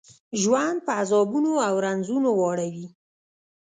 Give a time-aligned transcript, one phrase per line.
[0.41, 2.87] ژوند په عذابونو او رنځونو واړوي.